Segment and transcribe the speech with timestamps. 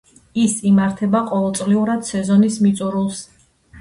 [0.43, 3.21] ის იმართება ყოველწლიურად სეზონის მიწურულს.